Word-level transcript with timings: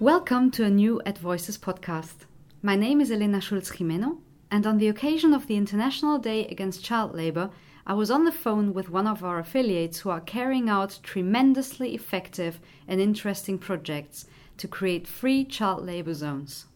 Welcome 0.00 0.50
to 0.52 0.64
a 0.64 0.70
new 0.70 1.02
At 1.04 1.18
Voices 1.18 1.58
podcast. 1.58 2.24
My 2.62 2.74
name 2.74 3.02
is 3.02 3.10
Elena 3.10 3.42
Schulz 3.42 3.72
Jimeno, 3.72 4.16
and 4.50 4.66
on 4.66 4.78
the 4.78 4.88
occasion 4.88 5.34
of 5.34 5.46
the 5.46 5.56
International 5.56 6.18
Day 6.18 6.46
Against 6.46 6.82
Child 6.82 7.14
Labor, 7.14 7.50
I 7.86 7.92
was 7.92 8.10
on 8.10 8.24
the 8.24 8.32
phone 8.32 8.72
with 8.72 8.88
one 8.88 9.06
of 9.06 9.22
our 9.22 9.38
affiliates 9.38 9.98
who 9.98 10.08
are 10.08 10.20
carrying 10.20 10.70
out 10.70 10.98
tremendously 11.02 11.94
effective 11.94 12.60
and 12.88 12.98
interesting 12.98 13.58
projects 13.58 14.24
to 14.58 14.68
create 14.68 15.06
free 15.06 15.44
child 15.44 15.84
labour 15.84 16.14
zones. 16.14 16.66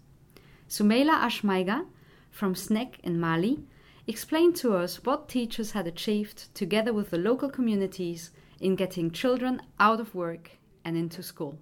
Sumaila 0.69 1.21
Ashmaiga 1.23 1.87
from 2.31 2.55
SNEC 2.55 3.01
in 3.03 3.19
Mali 3.19 3.65
explained 4.07 4.57
to 4.57 4.75
us 4.75 5.05
what 5.05 5.29
teachers 5.29 5.73
had 5.73 5.87
achieved 5.87 6.55
together 6.55 6.93
with 6.93 7.11
the 7.11 7.19
local 7.19 7.51
communities 7.51 8.31
in 8.61 8.77
getting 8.77 9.11
children 9.11 9.63
out 9.79 10.01
of 10.01 10.15
work 10.15 10.53
and 10.85 10.97
into 10.97 11.23
school. 11.23 11.59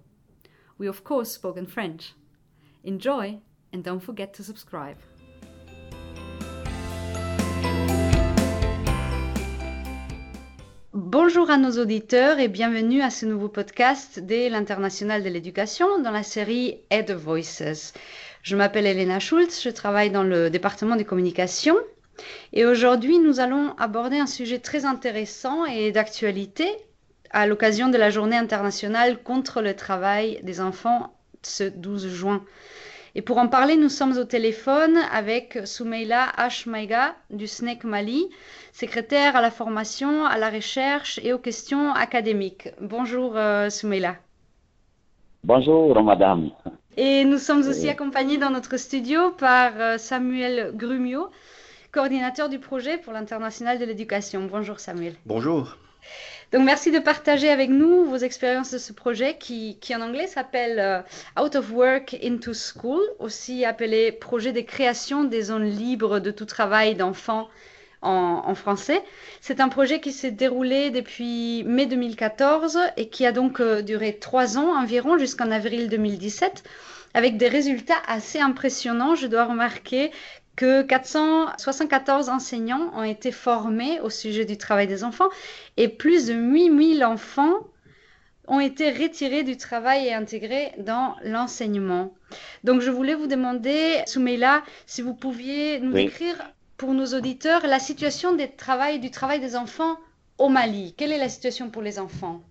We, 0.77 0.87
of 0.87 1.03
course, 1.03 1.31
spoke 1.31 1.57
in 1.57 1.65
French. 1.65 2.13
Enjoy 2.83 3.39
and 3.71 3.83
don't 3.83 3.99
forget 3.99 4.33
to 4.35 4.43
subscribe. 4.43 4.97
Bonjour 11.21 11.49
à 11.49 11.57
nos 11.57 11.77
auditeurs 11.81 12.39
et 12.39 12.47
bienvenue 12.47 13.01
à 13.01 13.09
ce 13.09 13.25
nouveau 13.25 13.49
podcast 13.49 14.21
de 14.21 14.49
l'International 14.49 15.21
de 15.21 15.27
l'éducation 15.27 15.99
dans 15.99 16.11
la 16.11 16.23
série 16.23 16.77
Ed 16.91 17.11
Voices. 17.11 17.93
Je 18.41 18.55
m'appelle 18.55 18.87
Elena 18.87 19.19
Schultz, 19.19 19.61
je 19.61 19.69
travaille 19.69 20.11
dans 20.11 20.23
le 20.23 20.49
département 20.49 20.95
des 20.95 21.03
communications 21.03 21.75
et 22.53 22.65
aujourd'hui 22.65 23.19
nous 23.19 23.41
allons 23.41 23.75
aborder 23.77 24.17
un 24.17 24.27
sujet 24.27 24.59
très 24.59 24.85
intéressant 24.85 25.65
et 25.65 25.91
d'actualité 25.91 26.69
à 27.31 27.47
l'occasion 27.47 27.89
de 27.89 27.97
la 27.97 28.11
journée 28.11 28.37
internationale 28.37 29.21
contre 29.21 29.61
le 29.61 29.75
travail 29.75 30.39
des 30.43 30.61
enfants 30.61 31.19
ce 31.43 31.65
12 31.65 32.07
juin. 32.07 32.45
Et 33.15 33.21
pour 33.21 33.37
en 33.37 33.47
parler, 33.47 33.75
nous 33.75 33.89
sommes 33.89 34.17
au 34.17 34.23
téléphone 34.23 34.97
avec 35.11 35.59
Soumeila 35.65 36.29
Ashmaiga 36.37 37.15
du 37.31 37.47
SNEC 37.47 37.83
Mali, 37.83 38.27
secrétaire 38.71 39.35
à 39.35 39.41
la 39.41 39.51
formation, 39.51 40.25
à 40.25 40.37
la 40.37 40.49
recherche 40.49 41.19
et 41.23 41.33
aux 41.33 41.39
questions 41.39 41.91
académiques. 41.93 42.69
Bonjour 42.79 43.35
euh, 43.35 43.69
Soumeila. 43.69 44.15
Bonjour 45.43 46.03
madame. 46.03 46.51
Et 46.97 47.23
nous 47.23 47.37
sommes 47.37 47.67
aussi 47.67 47.89
accompagnés 47.89 48.37
dans 48.37 48.49
notre 48.51 48.77
studio 48.77 49.31
par 49.31 49.71
euh, 49.77 49.97
Samuel 49.97 50.71
Grumio, 50.75 51.29
coordinateur 51.91 52.49
du 52.49 52.59
projet 52.59 52.97
pour 52.97 53.13
l'international 53.13 53.79
de 53.79 53.85
l'éducation. 53.85 54.47
Bonjour 54.51 54.79
Samuel. 54.79 55.15
Bonjour. 55.25 55.77
Donc 56.51 56.63
merci 56.63 56.89
de 56.89 56.97
partager 56.97 57.49
avec 57.49 57.69
nous 57.69 58.05
vos 58.05 58.17
expériences 58.17 58.71
de 58.71 58.79
ce 58.79 58.91
projet 58.91 59.37
qui, 59.37 59.77
en 59.95 60.01
anglais 60.01 60.25
s'appelle 60.25 60.79
euh, 60.79 61.01
Out 61.39 61.55
of 61.55 61.71
Work 61.71 62.17
into 62.23 62.53
School, 62.53 63.01
aussi 63.19 63.65
appelé 63.65 64.11
projet 64.11 64.51
de 64.51 64.61
création 64.61 65.23
des 65.23 65.43
zones 65.43 65.69
libres 65.69 66.19
de 66.19 66.31
tout 66.31 66.45
travail 66.45 66.95
d'enfants 66.95 67.49
en, 68.01 68.41
en, 68.45 68.55
français. 68.55 69.03
C'est 69.41 69.59
un 69.59 69.69
projet 69.69 69.99
qui 69.99 70.11
s'est 70.11 70.31
déroulé 70.31 70.89
depuis 70.89 71.63
mai 71.65 71.85
2014 71.85 72.79
et 72.97 73.09
qui 73.09 73.27
a 73.27 73.31
donc 73.31 73.59
euh, 73.59 73.83
duré 73.83 74.17
trois 74.17 74.57
ans 74.57 74.75
environ 74.75 75.19
jusqu'en 75.19 75.51
avril 75.51 75.87
2017 75.87 76.63
avec 77.13 77.37
des 77.37 77.47
résultats 77.47 78.01
assez 78.07 78.39
impressionnants. 78.39 79.13
Je 79.13 79.27
dois 79.27 79.45
remarquer 79.45 80.11
que 80.59 80.81
474 80.81 82.27
enseignants 82.27 82.91
ont 82.93 83.03
été 83.03 83.31
formés 83.31 84.01
au 84.01 84.09
sujet 84.09 84.43
du 84.43 84.57
travail 84.57 84.87
des 84.87 85.05
enfants 85.05 85.29
et 85.77 85.87
plus 85.87 86.27
de 86.27 86.33
8000 86.33 87.05
enfants 87.05 87.53
ont 88.45 88.59
été 88.59 88.91
retirés 88.91 89.43
du 89.43 89.55
travail 89.55 90.07
et 90.07 90.13
intégrés 90.13 90.73
dans 90.79 91.15
l'enseignement. 91.23 92.11
Donc 92.65 92.81
je 92.81 92.91
voulais 92.91 93.15
vous 93.15 93.27
demander, 93.27 94.01
Soumeila, 94.05 94.63
si 94.85 95.01
vous 95.01 95.13
pouviez 95.13 95.79
nous 95.79 95.93
Oui. 95.93 96.07
décrire 96.07 96.35
pour 96.75 96.93
nos 96.93 97.05
auditeurs 97.17 97.65
la 97.65 97.79
situation 97.79 98.35
des 98.35 98.49
travail, 98.49 98.99
du 98.99 99.11
travail 99.11 99.39
des 99.39 99.55
enfants 99.55 99.95
au 100.37 100.49
Mali. 100.49 100.93
Quelle 100.97 101.13
est 101.13 101.17
la 101.19 101.29
situation 101.29 101.69
pour 101.69 101.83
les 101.83 101.99
enfants? 101.99 102.41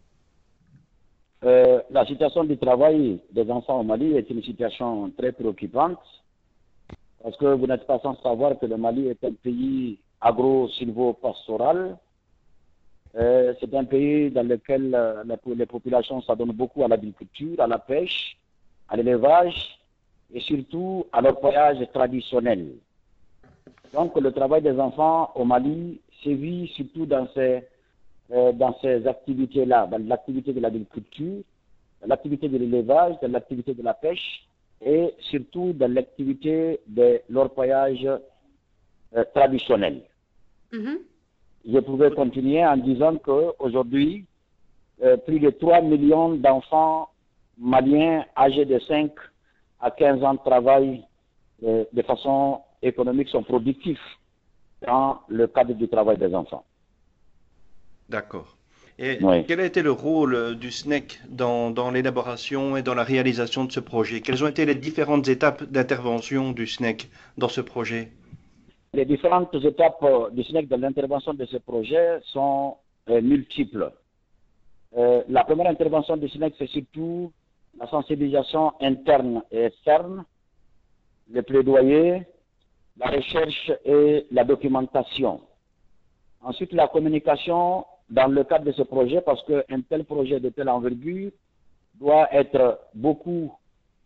Euh, 1.44 1.82
la 1.90 2.06
situation 2.06 2.42
du 2.44 2.56
travail 2.56 3.20
des 3.32 3.50
enfants 3.50 3.78
au 3.80 3.84
Mali 3.84 4.16
est 4.16 4.30
une 4.30 4.42
situation 4.42 5.10
très 5.18 5.32
préoccupante 5.32 5.98
parce 7.22 7.36
que 7.36 7.46
vous 7.46 7.66
n'êtes 7.66 7.86
pas 7.86 7.98
sans 8.00 8.14
savoir 8.22 8.58
que 8.58 8.66
le 8.66 8.76
Mali 8.76 9.08
est 9.08 9.22
un 9.24 9.32
pays 9.32 9.98
agro-silvo-pastoral. 10.20 11.96
C'est 13.14 13.74
un 13.74 13.84
pays 13.84 14.30
dans 14.30 14.46
lequel 14.46 14.94
euh, 14.94 15.24
les, 15.56 15.66
populations 15.66 16.22
s'adonnent 16.22 16.52
beaucoup 16.52 16.84
à 16.84 16.88
l'agriculture, 16.88 17.60
à 17.60 17.66
la 17.66 17.78
pêche, 17.78 18.36
à 18.88 18.96
l'élevage 18.96 19.80
et 20.32 20.40
surtout 20.40 21.06
à 21.12 21.20
l'orpaillage 21.20 21.78
traditionnel. 21.92 22.74
Donc 23.92 24.16
le 24.20 24.30
travail 24.30 24.62
des 24.62 24.78
enfants 24.78 25.32
au 25.34 25.44
Mali 25.44 26.00
sévit 26.22 26.68
surtout 26.76 27.06
dans 27.06 27.26
ces 27.34 27.64
euh, 28.30 28.52
dans 28.52 28.78
ces 28.82 29.06
activités-là, 29.06 29.86
dans 29.86 30.06
l'activité 30.06 30.52
de 30.52 30.60
l'agriculture, 30.60 31.42
l'activité 32.06 32.46
de 32.48 32.58
l'élevage, 32.58 33.14
dans 33.22 33.32
l'activité 33.32 33.72
de 33.72 33.82
la 33.82 33.94
pêche 33.94 34.46
et 34.84 35.14
surtout 35.30 35.72
dans 35.72 35.92
l'activité 35.92 36.80
de 36.86 37.20
l'orpaillage 37.28 38.06
euh, 38.06 39.24
traditionnel. 39.34 40.02
Mhm. 40.72 40.98
Je 41.66 41.78
pouvais 41.80 42.10
continuer 42.10 42.64
en 42.64 42.76
disant 42.76 43.16
qu'aujourd'hui, 43.16 44.26
euh, 45.02 45.16
plus 45.16 45.40
de 45.40 45.50
3 45.50 45.80
millions 45.82 46.34
d'enfants 46.34 47.10
maliens 47.56 48.24
âgés 48.36 48.64
de 48.64 48.78
5 48.78 49.12
à 49.80 49.90
15 49.90 50.22
ans 50.22 50.36
travaillent 50.36 51.04
euh, 51.64 51.84
de 51.92 52.02
façon 52.02 52.60
économique, 52.82 53.28
sont 53.28 53.42
productifs 53.42 54.18
dans 54.86 55.20
le 55.28 55.46
cadre 55.48 55.74
du 55.74 55.88
travail 55.88 56.18
des 56.18 56.34
enfants. 56.34 56.64
D'accord. 58.08 58.57
Et 59.00 59.18
Oui. 59.22 59.44
quel 59.46 59.60
a 59.60 59.64
été 59.64 59.82
le 59.82 59.92
rôle 59.92 60.34
euh, 60.34 60.54
du 60.54 60.72
SNEC 60.72 61.20
dans, 61.28 61.70
dans 61.70 61.90
l'élaboration 61.92 62.76
et 62.76 62.82
dans 62.82 62.94
la 62.94 63.04
réalisation 63.04 63.64
de 63.64 63.70
ce 63.70 63.78
projet? 63.78 64.20
Quelles 64.20 64.42
ont 64.42 64.48
été 64.48 64.66
les 64.66 64.74
différentes 64.74 65.28
étapes 65.28 65.62
d'intervention 65.64 66.50
du 66.50 66.66
SNEC 66.66 67.08
dans 67.36 67.48
ce 67.48 67.60
projet? 67.60 68.10
Les 68.94 69.04
différentes 69.04 69.54
étapes 69.54 70.02
euh, 70.02 70.30
du 70.30 70.42
SNEC 70.42 70.66
dans 70.66 70.78
l'intervention 70.78 71.32
de 71.32 71.44
ce 71.46 71.58
projet 71.58 72.18
sont 72.24 72.76
euh, 73.08 73.20
multiples. 73.20 73.92
Euh, 74.96 75.22
la 75.28 75.44
première 75.44 75.68
intervention 75.70 76.16
du 76.16 76.28
SNEC, 76.28 76.54
c'est 76.58 76.68
surtout 76.68 77.30
la 77.78 77.86
sensibilisation 77.86 78.72
interne 78.80 79.42
et 79.52 79.64
externe, 79.66 80.24
le 81.30 81.42
plaidoyer, 81.42 82.22
la 82.96 83.10
recherche 83.10 83.70
et 83.84 84.26
la 84.32 84.42
documentation. 84.42 85.40
Ensuite, 86.42 86.72
la 86.72 86.88
communication 86.88 87.84
dans 88.10 88.28
le 88.28 88.44
cadre 88.44 88.64
de 88.64 88.72
ce 88.72 88.82
projet, 88.82 89.20
parce 89.20 89.42
qu'un 89.44 89.80
tel 89.88 90.04
projet 90.04 90.40
de 90.40 90.48
telle 90.48 90.68
envergure 90.68 91.30
doit 91.94 92.28
être 92.32 92.78
beaucoup 92.94 93.52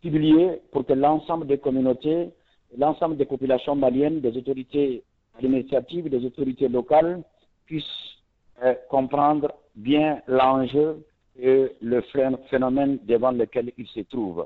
publié 0.01 0.61
pour 0.71 0.85
que 0.85 0.93
l'ensemble 0.93 1.47
des 1.47 1.57
communautés, 1.57 2.29
l'ensemble 2.77 3.15
des 3.17 3.25
populations 3.25 3.75
maliennes, 3.75 4.19
des 4.19 4.35
autorités 4.37 5.03
administratives, 5.37 6.09
des 6.09 6.25
autorités 6.25 6.67
locales 6.67 7.23
puissent 7.65 8.17
euh, 8.63 8.75
comprendre 8.89 9.51
bien 9.75 10.21
l'enjeu 10.27 11.03
et 11.39 11.71
le 11.81 12.01
phé- 12.01 12.37
phénomène 12.49 12.99
devant 13.03 13.31
lequel 13.31 13.71
ils 13.77 13.87
se 13.87 14.01
trouvent. 14.01 14.45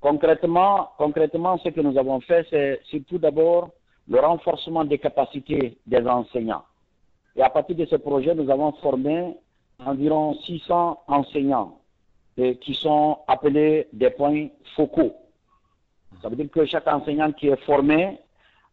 Concrètement, 0.00 0.90
concrètement, 0.98 1.58
ce 1.58 1.68
que 1.68 1.80
nous 1.80 1.96
avons 1.98 2.20
fait, 2.20 2.46
c'est 2.50 2.80
surtout 2.84 3.18
d'abord 3.18 3.70
le 4.08 4.20
renforcement 4.20 4.84
des 4.84 4.98
capacités 4.98 5.76
des 5.86 6.06
enseignants. 6.06 6.62
Et 7.36 7.42
à 7.42 7.50
partir 7.50 7.76
de 7.76 7.84
ce 7.84 7.96
projet, 7.96 8.34
nous 8.34 8.50
avons 8.50 8.72
formé 8.72 9.36
environ 9.84 10.34
600 10.46 11.00
enseignants 11.06 11.78
qui 12.36 12.74
sont 12.74 13.18
appelés 13.26 13.88
des 13.92 14.10
points 14.10 14.48
focaux. 14.74 15.14
Ça 16.22 16.28
veut 16.28 16.36
dire 16.36 16.50
que 16.50 16.64
chaque 16.64 16.86
enseignant 16.86 17.32
qui 17.32 17.48
est 17.48 17.64
formé 17.64 18.18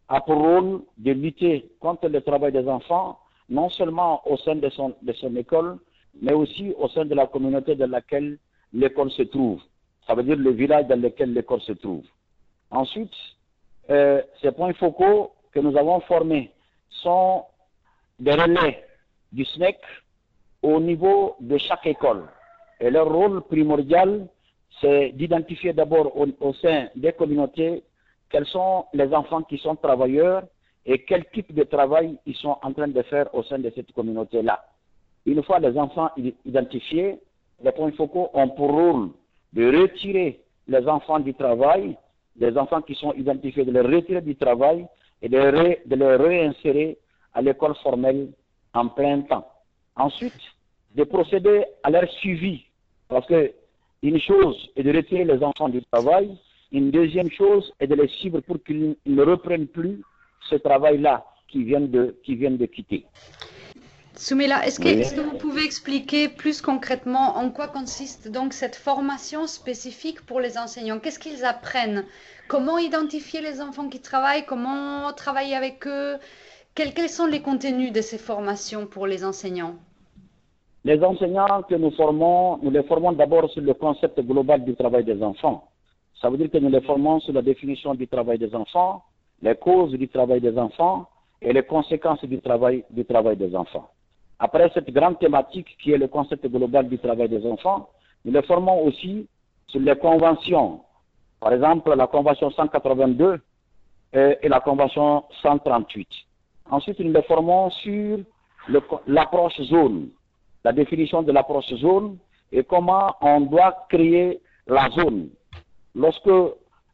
a 0.08 0.20
pour 0.20 0.36
rôle 0.36 0.82
de 0.98 1.12
lutter 1.12 1.70
contre 1.80 2.08
le 2.08 2.20
travail 2.20 2.52
des 2.52 2.66
enfants, 2.68 3.18
non 3.48 3.68
seulement 3.70 4.26
au 4.28 4.36
sein 4.38 4.56
de 4.56 4.68
son, 4.70 4.94
de 5.02 5.12
son 5.12 5.34
école, 5.36 5.78
mais 6.20 6.32
aussi 6.32 6.74
au 6.78 6.88
sein 6.88 7.04
de 7.04 7.14
la 7.14 7.26
communauté 7.26 7.74
dans 7.74 7.90
laquelle 7.90 8.38
l'école 8.72 9.10
se 9.10 9.22
trouve. 9.22 9.60
Ça 10.06 10.14
veut 10.14 10.22
dire 10.22 10.36
le 10.36 10.50
village 10.50 10.86
dans 10.86 11.00
lequel 11.00 11.32
l'école 11.32 11.60
se 11.62 11.72
trouve. 11.72 12.04
Ensuite, 12.70 13.12
euh, 13.90 14.22
ces 14.42 14.52
points 14.52 14.72
focaux 14.74 15.32
que 15.52 15.60
nous 15.60 15.76
avons 15.76 16.00
formés 16.00 16.50
sont 16.90 17.44
des 18.18 18.32
relais 18.32 18.84
du 19.32 19.44
SNEC 19.44 19.78
au 20.62 20.80
niveau 20.80 21.36
de 21.40 21.58
chaque 21.58 21.86
école. 21.86 22.24
Et 22.80 22.90
leur 22.90 23.10
rôle 23.10 23.42
primordial, 23.42 24.26
c'est 24.80 25.12
d'identifier 25.12 25.72
d'abord 25.72 26.12
au, 26.16 26.52
sein 26.54 26.88
des 26.96 27.12
communautés 27.12 27.82
quels 28.30 28.46
sont 28.46 28.86
les 28.92 29.12
enfants 29.14 29.42
qui 29.42 29.58
sont 29.58 29.76
travailleurs 29.76 30.42
et 30.84 31.04
quel 31.04 31.24
type 31.30 31.54
de 31.54 31.62
travail 31.64 32.16
ils 32.26 32.34
sont 32.34 32.56
en 32.62 32.72
train 32.72 32.88
de 32.88 33.02
faire 33.02 33.32
au 33.34 33.42
sein 33.44 33.58
de 33.58 33.70
cette 33.74 33.92
communauté-là. 33.92 34.64
Une 35.26 35.42
fois 35.42 35.58
les 35.60 35.78
enfants 35.78 36.10
identifiés, 36.44 37.18
les 37.62 37.72
points 37.72 37.92
focaux 37.92 38.30
ont 38.34 38.48
pour 38.48 38.72
rôle 38.72 39.10
de 39.52 39.80
retirer 39.80 40.40
les 40.66 40.86
enfants 40.88 41.20
du 41.20 41.34
travail, 41.34 41.96
les 42.36 42.56
enfants 42.58 42.82
qui 42.82 42.94
sont 42.94 43.12
identifiés, 43.12 43.64
de 43.64 43.70
les 43.70 43.80
retirer 43.80 44.20
du 44.20 44.34
travail 44.36 44.86
et 45.22 45.28
de, 45.28 45.38
les 45.86 46.16
réinsérer 46.16 46.98
à 47.34 47.42
l'école 47.42 47.74
formelle 47.82 48.30
en 48.72 48.88
plein 48.88 49.20
temps. 49.22 49.46
Ensuite, 49.96 50.32
de 50.94 51.04
procéder 51.04 51.64
à 51.82 51.90
leur 51.90 52.08
suivi. 52.10 52.64
Parce 53.08 53.26
que 53.26 53.52
une 54.02 54.20
chose 54.20 54.68
est 54.76 54.82
de 54.82 54.94
retirer 54.94 55.24
les 55.24 55.42
enfants 55.42 55.68
du 55.68 55.82
travail, 55.84 56.36
une 56.72 56.90
deuxième 56.90 57.30
chose 57.30 57.72
est 57.80 57.86
de 57.86 57.94
les 57.94 58.08
suivre 58.08 58.40
pour 58.40 58.62
qu'ils 58.62 58.96
ne 59.06 59.22
reprennent 59.22 59.66
plus 59.66 60.02
ce 60.50 60.56
travail-là 60.56 61.24
qu'ils 61.48 61.64
viennent 61.64 61.90
de, 61.90 62.16
viennent 62.26 62.56
de 62.56 62.66
quitter. 62.66 63.06
Soumela, 64.16 64.64
est-ce 64.66 64.78
que, 64.78 65.20
vous 65.20 65.38
pouvez 65.38 65.64
expliquer 65.64 66.28
plus 66.28 66.60
concrètement 66.60 67.36
en 67.36 67.50
quoi 67.50 67.66
consiste 67.66 68.30
donc 68.30 68.52
cette 68.52 68.76
formation 68.76 69.46
spécifique 69.46 70.20
pour 70.24 70.40
les 70.40 70.56
enseignants? 70.56 71.00
Qu'est-ce 71.00 71.18
qu'ils 71.18 71.44
apprennent? 71.44 72.04
Comment 72.46 72.78
identifier 72.78 73.40
les 73.40 73.60
enfants 73.60 73.88
qui 73.88 74.00
travaillent? 74.00 74.44
Comment 74.46 75.12
travailler 75.12 75.56
avec 75.56 75.86
eux? 75.86 76.16
Quels, 76.74 77.08
sont 77.08 77.26
les 77.26 77.40
contenus 77.40 77.92
de 77.92 78.00
ces 78.00 78.18
formations 78.18 78.86
pour 78.86 79.06
les 79.06 79.24
enseignants 79.24 79.76
Les 80.84 81.02
enseignants 81.02 81.62
que 81.62 81.76
nous 81.76 81.92
formons, 81.92 82.58
nous 82.62 82.70
les 82.70 82.82
formons 82.82 83.12
d'abord 83.12 83.48
sur 83.50 83.62
le 83.62 83.74
concept 83.74 84.20
global 84.20 84.64
du 84.64 84.74
travail 84.74 85.04
des 85.04 85.22
enfants. 85.22 85.68
Ça 86.20 86.30
veut 86.30 86.36
dire 86.36 86.50
que 86.50 86.58
nous 86.58 86.70
les 86.70 86.80
formons 86.80 87.20
sur 87.20 87.32
la 87.32 87.42
définition 87.42 87.94
du 87.94 88.08
travail 88.08 88.38
des 88.38 88.54
enfants, 88.54 89.04
les 89.40 89.54
causes 89.54 89.92
du 89.92 90.08
travail 90.08 90.40
des 90.40 90.58
enfants 90.58 91.08
et 91.40 91.52
les 91.52 91.62
conséquences 91.62 92.24
du 92.24 92.40
travail, 92.40 92.84
des 92.90 93.56
enfants. 93.56 93.90
Après 94.38 94.68
cette 94.74 94.90
grande 94.90 95.18
thématique 95.18 95.76
qui 95.80 95.92
est 95.92 95.98
le 95.98 96.08
concept 96.08 96.46
global 96.46 96.88
du 96.88 96.98
travail 96.98 97.28
des 97.28 97.46
enfants, 97.46 97.88
nous 98.24 98.32
les 98.32 98.42
formons 98.42 98.84
aussi 98.84 99.28
sur 99.68 99.80
les 99.80 99.96
conventions. 99.96 100.80
Par 101.40 101.52
exemple, 101.52 101.94
la 101.94 102.06
convention 102.06 102.50
182 102.50 103.40
et 104.12 104.48
la 104.48 104.60
convention 104.60 105.24
138. 105.42 106.08
Ensuite, 106.70 106.98
nous 107.00 107.12
les 107.12 107.22
formons 107.22 107.70
sur 107.70 108.18
l'approche 109.06 109.60
zone, 109.62 110.08
la 110.64 110.72
définition 110.72 111.22
de 111.22 111.32
l'approche 111.32 111.72
zone 111.74 112.16
et 112.50 112.64
comment 112.64 113.14
on 113.20 113.42
doit 113.42 113.86
créer 113.88 114.40
la 114.66 114.88
zone. 114.90 115.28
Lorsque 115.94 116.30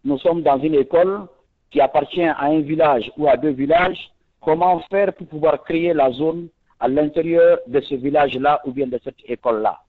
nous 0.05 0.19
sommes 0.19 0.43
dans 0.43 0.59
une 0.59 0.75
école 0.75 1.27
qui 1.71 1.81
appartient 1.81 2.23
à 2.23 2.43
un 2.43 2.61
village 2.61 3.11
ou 3.17 3.29
à 3.29 3.37
deux 3.37 3.51
villages, 3.51 4.11
comment 4.41 4.81
faire 4.91 5.13
pour 5.15 5.27
pouvoir 5.29 5.63
créer 5.63 5.95
la 5.95 6.11
zone 6.11 6.49
à 6.81 6.89
l'intérieur 6.89 7.59
de 7.67 7.81
ce 7.81 7.95
village-là 7.95 8.61
ou 8.65 8.73
bien 8.73 8.89
de 8.89 8.99
cette 9.05 9.19
école-là? 9.27 9.81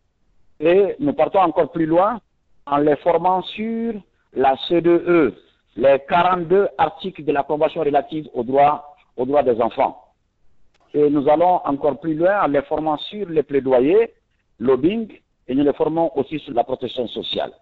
Et 0.60 0.96
nous 1.00 1.14
partons 1.14 1.40
encore 1.40 1.72
plus 1.72 1.88
loin 1.88 2.22
en 2.68 2.78
les 2.78 2.96
formant 2.98 3.42
sur 3.42 3.94
la 4.34 4.56
CDE, 4.68 5.34
les 5.76 6.00
42 6.08 6.68
articles 6.78 7.24
de 7.24 7.32
la 7.32 7.44
Convention 7.44 7.82
relative 7.82 8.28
aux 8.34 8.44
droits 8.44 8.91
aux 9.22 9.26
droits 9.26 9.44
des 9.44 9.62
enfants. 9.62 9.94
Et 10.94 11.10
nous 11.10 11.30
allons 11.30 11.62
encore 11.72 12.00
plus 12.00 12.16
loin 12.16 12.44
en 12.44 12.48
les 12.48 12.64
formant 12.64 12.98
sur 12.98 13.30
les 13.30 13.44
plaidoyers, 13.44 14.14
lobbying, 14.60 15.08
et 15.48 15.56
nous 15.56 15.64
les 15.64 15.74
formons 15.74 16.12
aussi 16.18 16.40
sur 16.40 16.54
la 16.54 16.64
protection 16.64 17.08
sociale. 17.08 17.54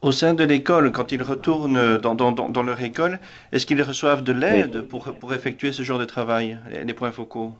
Au 0.00 0.10
sein 0.10 0.34
de 0.34 0.42
l'école, 0.42 0.90
quand 0.90 1.12
ils 1.12 1.22
retournent 1.22 1.98
dans, 1.98 2.14
dans, 2.32 2.62
leur 2.62 2.80
école, 2.82 3.20
est-ce 3.52 3.66
qu'ils 3.66 3.82
reçoivent 3.82 4.24
de 4.24 4.32
l'aide 4.32 4.82
pour, 4.88 5.14
pour, 5.20 5.32
effectuer 5.32 5.70
ce 5.72 5.82
genre 5.82 6.00
de 6.00 6.04
travail, 6.04 6.58
les, 6.84 6.94
points 6.94 7.12
focaux? 7.12 7.52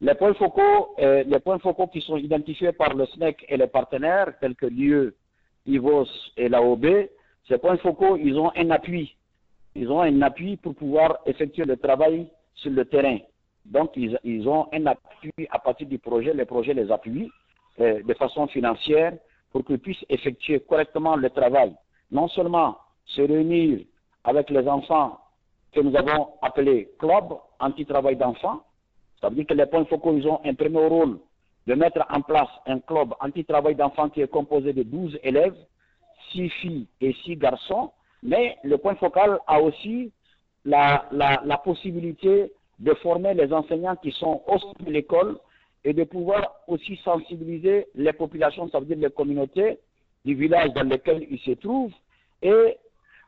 Les 0.00 0.14
points 0.14 0.34
focaux, 0.34 0.94
euh, 1.00 1.24
les 1.26 1.40
points 1.40 1.58
focaux 1.58 1.88
qui 1.88 2.00
sont 2.00 2.16
identifiés 2.16 2.72
par 2.72 2.94
le 2.94 3.06
SNEC 3.06 3.44
et 3.48 3.56
les 3.56 3.66
partenaires, 3.66 4.34
tels 4.40 4.54
que 4.54 4.66
l'IE, 4.66 5.10
IVOS 5.66 6.06
et 6.36 6.48
l'AOB, 6.48 6.86
ces 7.48 7.58
points 7.58 7.78
focaux, 7.78 8.16
ils 8.16 8.38
ont 8.38 8.52
un 8.54 8.70
appui 8.70 9.16
ils 9.74 9.90
ont 9.90 10.00
un 10.00 10.22
appui 10.22 10.56
pour 10.56 10.74
pouvoir 10.74 11.18
effectuer 11.26 11.64
le 11.64 11.76
travail 11.76 12.28
sur 12.54 12.70
le 12.70 12.84
terrain. 12.84 13.18
Donc, 13.64 13.92
ils, 13.96 14.48
ont 14.48 14.68
un 14.72 14.86
appui 14.86 15.32
à 15.50 15.58
partir 15.58 15.86
du 15.86 15.98
projet, 15.98 16.32
les 16.34 16.44
projets 16.44 16.74
les 16.74 16.90
appuient 16.90 17.30
euh, 17.80 18.02
de 18.02 18.14
façon 18.14 18.46
financière 18.48 19.12
pour 19.52 19.64
qu'ils 19.64 19.78
puissent 19.78 20.04
effectuer 20.08 20.60
correctement 20.60 21.16
le 21.16 21.30
travail. 21.30 21.74
Non 22.10 22.28
seulement 22.28 22.78
se 23.04 23.22
réunir 23.22 23.80
avec 24.24 24.50
les 24.50 24.66
enfants 24.66 25.18
que 25.72 25.80
nous 25.80 25.94
avons 25.96 26.30
appelés 26.42 26.90
club 26.98 27.34
anti-travail 27.60 28.16
d'enfants, 28.16 28.62
ça 29.20 29.28
veut 29.28 29.36
dire 29.36 29.46
que 29.46 29.54
les 29.54 29.66
points 29.66 29.84
focaux, 29.84 30.16
ils 30.16 30.26
ont 30.26 30.40
un 30.44 30.54
premier 30.54 30.86
rôle 30.86 31.18
de 31.66 31.74
mettre 31.74 32.04
en 32.10 32.22
place 32.22 32.48
un 32.66 32.80
club 32.80 33.14
anti-travail 33.20 33.74
d'enfants 33.74 34.08
qui 34.08 34.22
est 34.22 34.28
composé 34.28 34.72
de 34.72 34.82
12 34.82 35.18
élèves, 35.22 35.56
6 36.32 36.48
filles 36.48 36.86
et 37.00 37.12
6 37.24 37.36
garçons, 37.36 37.92
mais 38.22 38.56
le 38.62 38.78
point 38.78 38.94
focal 38.96 39.38
a 39.46 39.60
aussi 39.60 40.12
la, 40.64 41.08
possibilité 41.64 42.52
de 42.78 42.94
former 42.94 43.34
les 43.34 43.52
enseignants 43.52 43.96
qui 43.96 44.12
sont 44.12 44.42
au 44.46 44.58
sein 44.58 44.72
de 44.80 44.90
l'école 44.90 45.38
et 45.84 45.92
de 45.92 46.04
pouvoir 46.04 46.56
aussi 46.66 46.96
sensibiliser 47.04 47.86
les 47.94 48.12
populations, 48.12 48.68
ça 48.68 48.80
veut 48.80 48.86
dire 48.86 48.98
les 48.98 49.10
communautés 49.10 49.78
du 50.24 50.34
village 50.34 50.72
dans 50.74 50.86
lequel 50.88 51.26
ils 51.30 51.38
se 51.38 51.52
trouvent, 51.52 51.92
et 52.42 52.76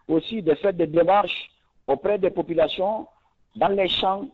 aussi 0.08 0.42
de 0.42 0.54
faire 0.54 0.74
des 0.74 0.86
démarches 0.86 1.50
auprès 1.86 2.18
des 2.18 2.30
populations 2.30 3.06
dans 3.56 3.68
les 3.68 3.88
champs, 3.88 4.26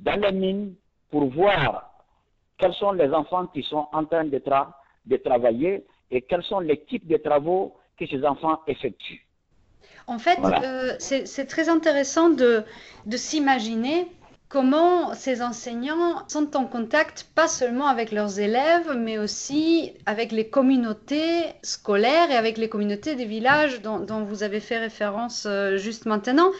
dans 0.00 0.20
les 0.20 0.32
mines, 0.32 0.74
pour 1.10 1.26
voir 1.26 1.90
quels 2.58 2.74
sont 2.74 2.92
les 2.92 3.10
enfants 3.12 3.46
qui 3.46 3.62
sont 3.62 3.86
en 3.92 4.04
train 4.04 4.24
de, 4.24 4.40
de 5.06 5.16
travailler 5.16 5.84
et 6.10 6.22
quels 6.22 6.42
sont 6.42 6.60
les 6.60 6.80
types 6.84 7.06
de 7.06 7.16
travaux 7.16 7.74
que 7.98 8.06
ces 8.06 8.24
enfants 8.24 8.60
effectuent. 8.66 9.23
En 10.06 10.18
fait, 10.18 10.38
euh, 10.42 10.94
c'est 10.98 11.46
très 11.46 11.68
intéressant 11.68 12.28
de, 12.28 12.64
s'imaginer 13.16 14.06
comment 14.48 15.14
ces 15.14 15.42
enseignants 15.42 16.22
sont 16.28 16.56
en 16.56 16.66
contact 16.66 17.26
pas 17.34 17.48
seulement 17.48 17.86
avec 17.86 18.12
leurs 18.12 18.38
élèves, 18.38 18.94
mais 18.96 19.18
aussi 19.18 19.92
avec 20.06 20.30
les 20.30 20.48
communautés 20.48 21.46
scolaires 21.62 22.30
et 22.30 22.36
avec 22.36 22.58
les 22.58 22.68
communautés 22.68 23.14
des 23.14 23.24
villages 23.24 23.80
dont, 23.80 24.24
vous 24.24 24.42
avez 24.42 24.60
fait 24.60 24.78
référence 24.78 25.46
euh, 25.46 25.76
juste 25.78 26.06
maintenant. 26.06 26.50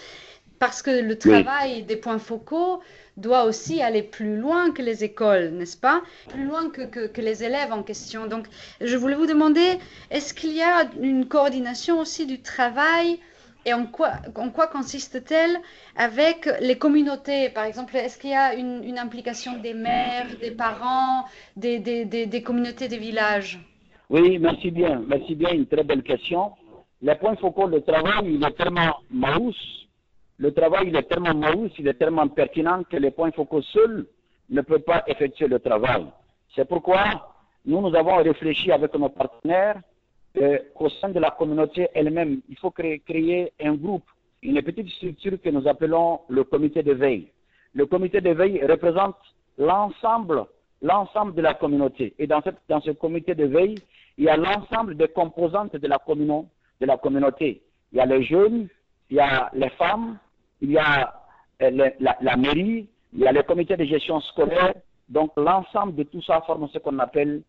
Parce 0.58 0.82
que 0.82 0.90
le 0.90 1.18
travail 1.18 1.82
des 1.82 1.96
points 1.96 2.18
focaux 2.18 2.80
doit 3.16 3.44
aussi 3.44 3.82
aller 3.82 4.02
plus 4.02 4.36
loin 4.36 4.72
que 4.72 4.82
les 4.82 5.04
écoles, 5.04 5.50
n'est-ce 5.50 5.76
pas? 5.76 6.02
Plus 6.28 6.44
loin 6.44 6.70
que, 6.70 7.06
que, 7.06 7.20
les 7.20 7.44
élèves 7.44 7.72
en 7.72 7.82
question. 7.82 8.26
Donc, 8.26 8.46
je 8.80 8.96
voulais 8.96 9.14
vous 9.14 9.26
demander, 9.26 9.78
est-ce 10.10 10.34
qu'il 10.34 10.54
y 10.54 10.62
a 10.62 10.88
une 11.00 11.26
coordination 11.26 12.00
aussi 12.00 12.26
du 12.26 12.40
travail 12.40 13.20
et 13.66 13.72
en 13.72 13.86
quoi, 13.86 14.12
en 14.34 14.50
quoi 14.50 14.66
consiste-t-elle 14.66 15.58
avec 15.96 16.48
les 16.60 16.76
communautés? 16.76 17.48
Par 17.48 17.64
exemple, 17.64 17.96
est-ce 17.96 18.18
qu'il 18.18 18.30
y 18.30 18.34
a 18.34 18.54
une, 18.54 18.98
implication 18.98 19.58
des 19.58 19.74
maires, 19.74 20.26
des 20.40 20.50
parents, 20.50 21.24
des, 21.56 21.78
des, 21.78 22.04
des, 22.04 22.42
communautés 22.42 22.88
des 22.88 22.98
villages? 22.98 23.58
Oui, 24.10 24.38
merci 24.38 24.70
bien. 24.70 25.02
Merci 25.08 25.34
bien, 25.34 25.50
une 25.50 25.66
très 25.66 25.82
belle 25.82 26.02
question. 26.02 26.52
Le 27.02 27.14
point 27.14 27.36
focaux, 27.36 27.66
le 27.66 27.80
travail, 27.80 28.34
il 28.34 28.44
est 28.44 28.56
tellement 28.56 28.96
maousse, 29.10 29.83
le 30.38 30.52
travail, 30.52 30.88
il 30.88 30.96
est 30.96 31.04
tellement 31.04 31.34
maousse, 31.34 31.72
il 31.78 31.88
est 31.88 31.94
tellement 31.94 32.28
pertinent 32.28 32.82
que 32.84 32.96
les 32.96 33.10
points 33.10 33.30
focaux 33.32 33.62
seuls 33.62 34.06
ne 34.50 34.60
peuvent 34.62 34.80
pas 34.80 35.04
effectuer 35.06 35.46
le 35.46 35.60
travail. 35.60 36.06
C'est 36.54 36.66
pourquoi 36.66 37.04
nous, 37.64 37.80
nous 37.80 37.94
avons 37.94 38.16
réfléchi 38.16 38.70
avec 38.72 38.94
nos 38.94 39.08
partenaires 39.08 39.80
euh, 40.36 40.58
au 40.74 40.88
sein 40.88 41.10
de 41.10 41.20
la 41.20 41.30
communauté 41.30 41.88
elle-même, 41.94 42.40
il 42.48 42.58
faut 42.58 42.72
créer, 42.72 43.52
un 43.60 43.74
groupe, 43.74 44.04
une 44.42 44.60
petite 44.62 44.88
structure 44.90 45.40
que 45.40 45.48
nous 45.48 45.66
appelons 45.68 46.20
le 46.28 46.42
comité 46.42 46.82
de 46.82 46.92
veille. 46.92 47.28
Le 47.72 47.86
comité 47.86 48.20
de 48.20 48.30
veille 48.30 48.60
représente 48.64 49.16
l'ensemble, 49.58 50.44
l'ensemble 50.82 51.34
de 51.34 51.42
la 51.42 51.54
communauté. 51.54 52.14
Et 52.18 52.26
dans, 52.26 52.42
dans 52.68 52.80
ce 52.80 52.90
comité 52.90 53.36
de 53.36 53.44
veille, 53.44 53.76
il 54.18 54.24
y 54.24 54.28
a 54.28 54.36
l'ensemble 54.36 54.96
des 54.96 55.08
composantes 55.08 55.76
de 55.76 55.86
la, 55.86 55.98
de 56.06 56.86
la 56.86 56.96
communauté. 56.96 57.62
Il 57.92 57.98
y 57.98 58.00
a 58.00 58.06
les 58.06 58.24
jeunes, 58.24 58.68
il 59.10 59.16
y 59.16 59.20
a 59.20 59.50
les 59.54 59.70
femmes, 59.70 60.18
il 60.60 60.72
y 60.72 60.78
a 60.78 61.14
euh, 61.62 61.90
la, 62.00 62.36
mairie, 62.36 62.88
il 63.12 63.20
y 63.20 63.26
a 63.26 63.32
le 63.32 63.42
comité 63.42 63.76
de 63.76 63.84
gestion 63.84 64.20
scolaire. 64.20 64.74
Donc 65.08 65.32
l'ensemble 65.36 65.94
de 65.94 66.02
tout 66.04 66.22
ça 66.22 66.40
forme 66.42 66.68
ce 66.72 66.78
qu'on 66.78 66.98
appelle 66.98 67.42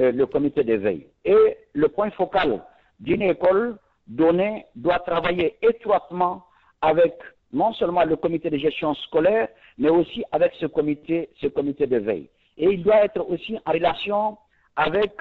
euh, 0.00 0.12
le 0.12 0.26
comité 0.26 0.64
d'éveil. 0.64 1.06
Et 1.24 1.56
le 1.74 1.88
point 1.88 2.10
focal 2.10 2.62
d'une 3.00 3.22
école 3.22 3.76
donnée 4.06 4.66
doit 4.74 5.00
travailler 5.00 5.56
étroitement 5.62 6.44
avec 6.80 7.14
non 7.52 7.72
seulement 7.74 8.04
le 8.04 8.16
comité 8.16 8.48
de 8.50 8.56
gestion 8.56 8.94
scolaire, 8.94 9.48
mais 9.78 9.90
aussi 9.90 10.24
avec 10.32 10.52
ce 10.58 10.66
comité, 10.66 11.28
ce 11.40 11.48
comité 11.48 11.86
d'éveil. 11.86 12.28
Et 12.56 12.70
il 12.72 12.82
doit 12.82 13.04
être 13.04 13.28
aussi 13.28 13.58
en 13.64 13.72
relation 13.72 14.38
avec 14.76 15.12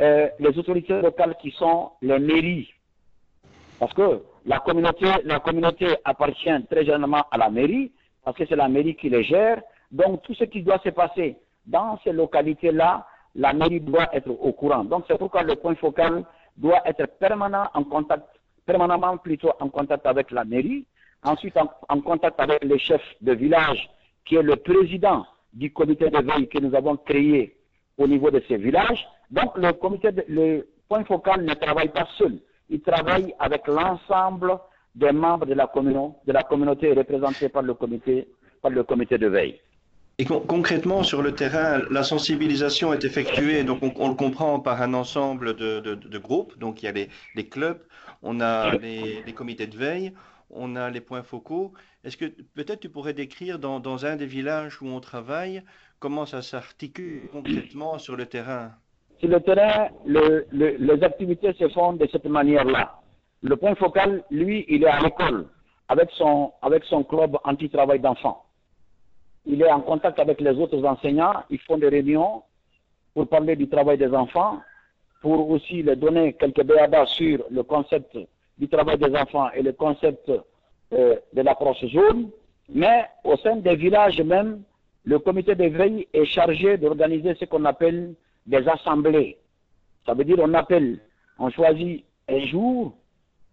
euh, 0.00 0.28
les 0.38 0.58
autorités 0.58 1.00
locales 1.00 1.36
qui 1.40 1.50
sont 1.52 1.90
les 2.02 2.18
mairies. 2.18 2.68
Parce 3.84 3.92
que 3.96 4.22
la 4.46 4.60
communauté, 4.60 5.86
appartient 6.04 6.66
très 6.70 6.86
généralement 6.86 7.24
à 7.30 7.36
la 7.36 7.50
mairie, 7.50 7.92
parce 8.24 8.34
que 8.34 8.46
c'est 8.46 8.56
la 8.56 8.66
mairie 8.66 8.96
qui 8.96 9.10
les 9.10 9.22
gère. 9.22 9.60
Donc 9.90 10.22
tout 10.22 10.32
ce 10.32 10.44
qui 10.44 10.62
doit 10.62 10.78
se 10.78 10.88
passer 10.88 11.36
dans 11.66 11.98
ces 12.02 12.12
localités-là, 12.12 13.06
la 13.34 13.52
mairie 13.52 13.80
doit 13.80 14.08
être 14.14 14.30
au 14.30 14.52
courant. 14.54 14.84
Donc 14.84 15.04
c'est 15.06 15.18
pourquoi 15.18 15.42
le 15.42 15.56
point 15.56 15.74
focal 15.74 16.24
doit 16.56 16.80
être 16.86 17.06
permanent 17.18 17.66
en 17.74 17.84
contact, 17.84 18.24
permanemment 18.64 19.18
plutôt 19.18 19.52
en 19.60 19.68
contact 19.68 20.06
avec 20.06 20.30
la 20.30 20.46
mairie, 20.46 20.86
ensuite 21.22 21.54
en, 21.58 22.00
contact 22.00 22.40
avec 22.40 22.64
le 22.64 22.78
chef 22.78 23.02
de 23.20 23.32
village, 23.32 23.90
qui 24.24 24.36
est 24.36 24.42
le 24.42 24.56
président 24.56 25.26
du 25.52 25.70
comité 25.74 26.08
de 26.08 26.22
veille 26.22 26.48
que 26.48 26.58
nous 26.58 26.74
avons 26.74 26.96
créé 26.96 27.54
au 27.98 28.06
niveau 28.06 28.30
de 28.30 28.42
ces 28.48 28.56
villages. 28.56 29.06
Donc 29.30 29.58
le 29.58 29.72
comité, 29.74 30.08
le 30.26 30.66
point 30.88 31.04
focal 31.04 31.44
ne 31.44 31.52
travaille 31.52 31.90
pas 31.90 32.08
seul, 32.16 32.38
il 32.68 32.80
travaille 32.80 33.34
avec 33.38 33.66
l'ensemble 33.66 34.58
des 34.94 35.12
membres 35.12 35.46
de 35.46 35.54
la, 35.54 35.66
communauté 35.66 36.92
représentée 36.92 37.48
par 37.48 37.62
le 37.62 37.74
comité, 37.74 38.28
par 38.62 38.70
le 38.70 38.84
comité 38.84 39.18
de 39.18 39.26
veille. 39.26 39.60
Et 40.18 40.24
concrètement, 40.24 41.02
sur 41.02 41.22
le 41.22 41.34
terrain, 41.34 41.82
la 41.90 42.04
sensibilisation 42.04 42.92
est 42.92 43.04
effectuée, 43.04 43.64
donc 43.64 43.80
on, 43.82 44.08
le 44.08 44.14
comprend 44.14 44.60
par 44.60 44.80
un 44.80 44.94
ensemble 44.94 45.56
de, 45.56 46.18
groupes. 46.18 46.56
Donc 46.58 46.82
il 46.82 46.86
y 46.86 46.88
a 46.88 46.92
les, 46.92 47.48
clubs, 47.48 47.80
on 48.22 48.40
a 48.40 48.76
les, 48.76 49.24
comités 49.34 49.66
de 49.66 49.76
veille, 49.76 50.12
on 50.50 50.76
a 50.76 50.88
les 50.90 51.00
points 51.00 51.24
focaux. 51.24 51.72
Est-ce 52.04 52.16
que 52.16 52.26
peut-être 52.54 52.80
tu 52.80 52.88
pourrais 52.88 53.12
décrire 53.12 53.58
dans, 53.58 54.06
un 54.06 54.14
des 54.14 54.26
villages 54.26 54.80
où 54.80 54.86
on 54.86 55.00
travaille 55.00 55.64
comment 55.98 56.26
ça 56.26 56.42
s'articule 56.42 57.28
concrètement 57.32 57.98
sur 57.98 58.14
le 58.14 58.26
terrain? 58.26 58.72
Sur 59.20 59.28
le 59.28 59.40
terrain, 59.40 59.88
les 60.06 61.04
activités 61.04 61.52
se 61.54 61.68
font 61.68 61.94
de 61.94 62.06
cette 62.10 62.26
manière-là. 62.26 63.00
Le 63.42 63.56
point 63.56 63.74
focal, 63.74 64.24
lui, 64.30 64.64
il 64.68 64.84
est 64.84 64.88
à 64.88 65.00
l'école 65.00 65.46
avec 65.88 66.10
son, 66.12 66.52
avec 66.62 66.84
son 66.84 67.04
club 67.04 67.36
anti-travail 67.44 68.00
d'enfants 68.00 68.44
il 69.46 69.62
est 69.62 69.70
en 69.70 69.80
contact 69.80 70.18
avec 70.18 70.40
les 70.40 70.58
autres 70.58 70.82
enseignants, 70.84 71.42
ils 71.50 71.60
font 71.60 71.78
des 71.78 71.88
réunions 71.88 72.42
pour 73.14 73.28
parler 73.28 73.56
du 73.56 73.68
travail 73.68 73.98
des 73.98 74.12
enfants, 74.12 74.60
pour 75.20 75.50
aussi 75.50 75.82
leur 75.82 75.96
donner 75.96 76.32
quelques 76.34 76.64
béabas 76.64 77.06
sur 77.06 77.44
le 77.50 77.62
concept 77.62 78.18
du 78.58 78.68
travail 78.68 78.98
des 78.98 79.14
enfants 79.16 79.50
et 79.54 79.62
le 79.62 79.72
concept 79.72 80.30
euh, 80.92 81.16
de 81.32 81.42
l'approche 81.42 81.84
jaune. 81.86 82.30
Mais 82.68 83.04
au 83.24 83.36
sein 83.36 83.56
des 83.56 83.76
villages 83.76 84.20
même, 84.20 84.62
le 85.04 85.18
comité 85.18 85.54
de 85.54 85.66
veille 85.66 86.06
est 86.12 86.24
chargé 86.24 86.78
d'organiser 86.78 87.34
ce 87.34 87.44
qu'on 87.44 87.64
appelle 87.66 88.14
des 88.46 88.66
assemblées. 88.68 89.38
Ça 90.06 90.14
veut 90.14 90.24
dire 90.24 90.36
on 90.40 90.52
appelle, 90.54 91.00
on 91.38 91.50
choisit 91.50 92.04
un 92.28 92.40
jour 92.46 92.94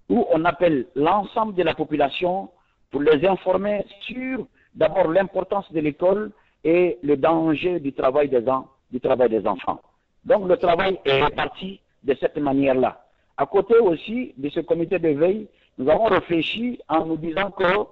où 0.10 0.26
on 0.32 0.46
appelle 0.46 0.88
l'ensemble 0.96 1.56
de 1.56 1.64
la 1.64 1.74
population 1.74 2.50
pour 2.90 3.02
les 3.02 3.26
informer 3.26 3.86
sur 4.02 4.46
d'abord 4.76 5.10
l'importance 5.10 5.72
de 5.72 5.80
l'école 5.80 6.32
et 6.64 7.00
le 7.02 7.18
danger 7.18 7.80
du 7.80 7.94
travail 7.94 8.30
des, 8.30 8.44
du 8.92 9.00
travail 9.00 9.30
des 9.30 9.46
enfants. 9.48 9.82
Donc 10.26 10.48
le 10.48 10.58
travail 10.58 11.00
est 11.06 11.24
réparti 11.24 11.80
de 12.04 12.16
cette 12.20 12.38
manière-là. 12.38 13.04
À 13.38 13.46
côté 13.46 13.78
aussi 13.78 14.34
de 14.38 14.50
ce 14.50 14.60
comité 14.60 15.00
de 15.00 15.10
veille, 15.10 15.48
nous 15.78 15.90
avons 15.90 16.06
réfléchi 16.06 16.80
en 16.90 17.06
nous 17.06 17.18
disant 17.18 17.52
que 17.52 17.86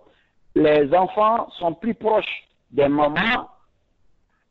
les 0.56 0.94
enfants 0.94 1.50
sont 1.58 1.74
plus 1.74 1.96
proches 1.96 2.48
des 2.72 2.88
mamans, 2.88 3.50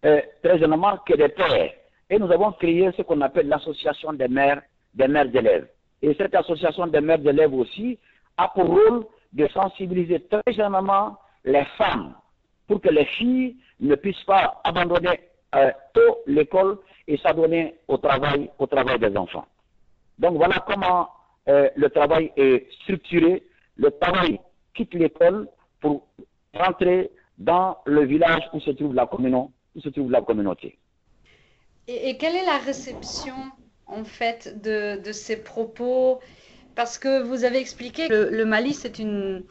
euh, 0.05 0.21
très 0.43 0.59
généralement, 0.59 0.97
que 1.07 1.15
des 1.15 1.29
pères. 1.29 1.73
Et 2.11 2.19
nous 2.19 2.31
avons 2.31 2.53
créé 2.53 2.91
ce 2.97 3.03
qu'on 3.03 3.21
appelle 3.21 3.49
l'association 3.49 4.13
des 4.13 4.29
mères, 4.29 4.63
des 4.95 5.09
mères 5.09 5.29
d'élèves. 5.29 5.69
Et 6.01 6.15
cette 6.15 6.35
association 6.35 6.87
des 6.87 7.01
mères 7.01 7.19
d'élèves 7.19 7.53
aussi 7.55 7.99
a 8.37 8.49
pour 8.49 8.67
rôle 8.67 9.05
de 9.33 9.47
sensibiliser 9.49 10.21
très 10.21 10.53
généralement 10.53 11.19
les 11.45 11.65
femmes 11.77 12.15
pour 12.67 12.81
que 12.81 12.89
les 12.89 13.05
filles 13.05 13.57
ne 13.81 13.95
puissent 13.95 14.25
pas 14.25 14.61
abandonner 14.65 15.21
euh, 15.55 15.71
tôt 15.93 16.19
l'école 16.27 16.79
et 17.07 17.17
s'adonner 17.19 17.77
au 17.89 17.97
travail, 17.99 18.51
au 18.59 18.67
travail 18.67 18.99
des 18.99 19.17
enfants. 19.17 19.47
Donc 20.19 20.37
voilà 20.37 20.57
comment 20.67 21.09
euh, 21.49 21.69
le 21.77 21.89
travail 21.91 22.33
est 22.37 22.71
structuré. 22.83 23.43
Le 23.77 23.91
travail 23.91 24.41
quitte 24.75 24.95
l'école 24.95 25.49
pour 25.81 26.07
rentrer 26.55 27.11
dans 27.39 27.79
le 27.87 28.05
village 28.05 28.43
où 28.53 28.61
se 28.61 28.71
trouve 28.71 28.95
la 28.95 29.07
communauté. 29.07 30.79
Et, 31.89 32.19
quelle 32.19 32.37
est 32.37 32.45
la 32.45 32.59
réception 32.59 33.35
en 33.87 34.05
fait 34.05 34.61
de, 34.61 35.13
ces 35.13 35.37
propos? 35.37 36.21
Parce 36.75 36.99
que 36.99 37.23
vous 37.23 37.45
avez 37.45 37.59
expliqué 37.59 38.09
que 38.09 38.29
le 38.31 38.45
Mali, 38.45 38.75
c'est 38.75 38.99
une, 38.99 39.45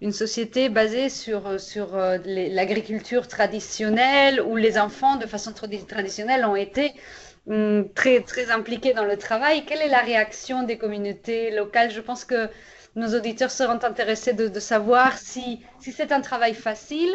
une 0.00 0.12
société 0.12 0.68
basée 0.68 1.08
sur, 1.08 1.58
sur 1.60 1.94
euh, 1.94 2.18
l'agriculture 2.26 3.28
traditionnelle 3.28 4.42
où 4.42 4.56
les 4.56 4.76
enfants, 4.76 5.16
de 5.16 5.26
façon 5.26 5.52
traditionnelle, 5.52 6.44
ont 6.44 6.56
été 6.56 6.92
hum, 7.46 7.88
très, 7.94 8.20
très 8.22 8.50
impliqués 8.50 8.92
dans 8.92 9.04
le 9.04 9.16
travail. 9.16 9.64
Quelle 9.64 9.80
est 9.80 9.88
la 9.88 10.00
réaction 10.00 10.64
des 10.64 10.76
communautés 10.76 11.52
locales? 11.52 11.92
Je 11.92 12.00
pense 12.00 12.24
que 12.24 12.48
nos 12.96 13.14
auditeurs 13.14 13.52
seront 13.52 13.82
intéressés 13.82 14.32
de, 14.32 14.60
savoir 14.60 15.16
si, 15.16 15.60
si 15.80 15.92
c'est 15.92 16.10
un 16.10 16.20
travail 16.20 16.54
facile 16.54 17.14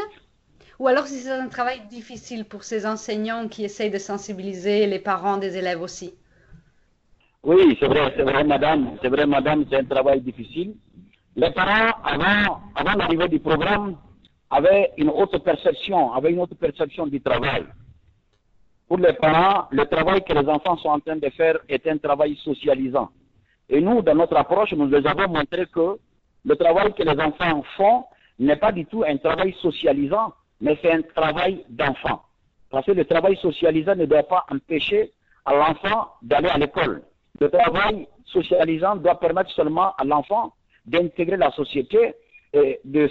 ou 0.79 0.87
alors 0.87 1.05
si 1.07 1.19
c'est 1.19 1.31
un 1.31 1.49
travail 1.49 1.81
difficile 1.89 2.45
pour 2.45 2.63
ces 2.63 2.85
enseignants 2.85 3.47
qui 3.49 3.65
essayent 3.65 3.91
de 3.91 3.97
sensibiliser 3.97 4.87
les 4.87 4.99
parents 4.99 5.37
des 5.37 5.57
élèves 5.57 5.81
aussi. 5.81 6.13
Oui, 7.43 7.77
c'est 7.79 7.87
vrai, 7.87 8.13
c'est 8.15 8.23
vrai, 8.23 8.43
madame. 8.43 8.97
C'est 9.01 9.09
vrai, 9.09 9.25
madame, 9.25 9.65
c'est 9.69 9.77
un 9.77 9.85
travail 9.85 10.21
difficile. 10.21 10.75
Les 11.35 11.51
parents, 11.51 12.01
avant, 12.03 12.61
l'arrivée 12.97 13.27
du 13.27 13.39
programme, 13.39 13.97
avaient 14.49 14.91
une 14.97 15.09
autre 15.09 15.37
perception, 15.39 16.11
avaient 16.13 16.31
une 16.31 16.39
autre 16.39 16.55
perception 16.55 17.07
du 17.07 17.21
travail. 17.21 17.65
Pour 18.87 18.97
les 18.97 19.13
parents, 19.13 19.67
le 19.71 19.85
travail 19.85 20.23
que 20.23 20.33
les 20.33 20.47
enfants 20.49 20.77
sont 20.77 20.89
en 20.89 20.99
train 20.99 21.17
de 21.17 21.29
faire 21.29 21.59
est 21.69 21.85
un 21.87 21.97
travail 21.97 22.35
socialisant. 22.43 23.09
Et 23.69 23.79
nous, 23.79 24.01
dans 24.01 24.15
notre 24.15 24.35
approche, 24.35 24.73
nous 24.73 24.87
les 24.87 25.05
avons 25.05 25.29
montré 25.29 25.67
que 25.67 25.99
le 26.43 26.55
travail 26.55 26.93
que 26.93 27.03
les 27.03 27.21
enfants 27.21 27.63
font 27.77 28.05
n'est 28.39 28.55
pas 28.55 28.71
du 28.71 28.85
tout 28.85 29.03
un 29.07 29.17
travail 29.17 29.55
socialisant, 29.61 30.33
mais 30.61 30.77
c'est 30.81 30.91
un 30.91 31.01
travail 31.01 31.65
d'enfant. 31.69 32.21
Parce 32.69 32.85
que 32.85 32.91
le 32.91 33.05
travail 33.05 33.35
socialisant 33.37 33.95
ne 33.95 34.05
doit 34.05 34.23
pas 34.23 34.45
empêcher 34.49 35.11
à 35.45 35.55
l'enfant 35.55 36.13
d'aller 36.21 36.49
à 36.49 36.57
l'école. 36.57 37.01
Le 37.39 37.49
travail 37.49 38.07
socialisant 38.25 38.97
doit 38.97 39.19
permettre 39.19 39.51
seulement 39.51 39.93
à 39.97 40.03
l'enfant 40.03 40.53
d'intégrer 40.85 41.37
la 41.37 41.51
société 41.51 42.13
et 42.53 42.79
de 42.83 43.09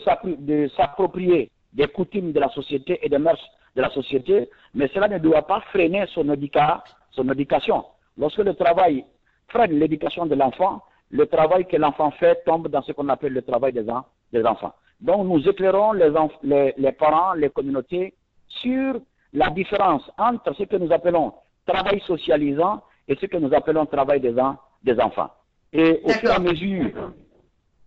s'approprier 0.76 1.50
des 1.72 1.86
coutumes 1.88 2.32
de 2.32 2.40
la 2.40 2.48
société 2.50 2.98
et 3.02 3.08
des 3.08 3.18
mœurs 3.18 3.40
de 3.76 3.82
la 3.82 3.90
société, 3.90 4.48
mais 4.74 4.88
cela 4.92 5.08
ne 5.08 5.18
doit 5.18 5.46
pas 5.46 5.60
freiner 5.72 6.04
son, 6.12 6.28
éducation. 6.32 7.84
Lorsque 8.16 8.38
le 8.38 8.54
travail 8.54 9.04
freine 9.48 9.78
l'éducation 9.78 10.26
de 10.26 10.34
l'enfant, 10.34 10.82
le 11.10 11.26
travail 11.26 11.66
que 11.66 11.76
l'enfant 11.76 12.10
fait 12.12 12.42
tombe 12.44 12.68
dans 12.68 12.82
ce 12.82 12.92
qu'on 12.92 13.08
appelle 13.08 13.32
le 13.32 13.42
travail 13.42 13.72
des, 13.72 14.44
enfants. 14.44 14.74
Donc 15.00 15.26
nous 15.26 15.48
éclairons 15.48 15.92
les, 15.92 16.10
les, 16.42 16.74
les, 16.76 16.92
parents, 16.92 17.34
les 17.34 17.50
communautés 17.50 18.14
sur 18.48 19.00
la 19.32 19.50
différence 19.50 20.02
entre 20.18 20.54
ce 20.54 20.64
que 20.64 20.76
nous 20.76 20.92
appelons 20.92 21.32
travail 21.66 22.00
socialisant 22.00 22.82
et 23.06 23.14
ce 23.16 23.26
que 23.26 23.36
nous 23.36 23.52
appelons 23.54 23.86
travail 23.86 24.20
des, 24.20 24.34
des 24.82 25.00
enfants. 25.00 25.30
Et 25.72 26.00
au 26.04 26.08
fur 26.10 26.30
et 26.30 26.34
à 26.34 26.38
mesure 26.38 26.90